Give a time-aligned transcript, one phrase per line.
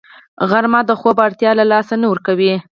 [0.49, 2.53] غرمه د خوب اړتیا له لاسه نه ورکوي